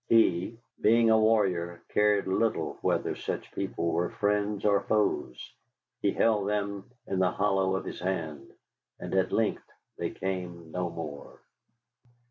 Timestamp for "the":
7.19-7.29